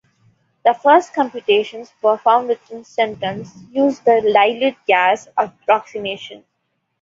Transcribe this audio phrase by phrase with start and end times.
[0.65, 6.43] The first computations performed with instantons used the dilute gas approximation.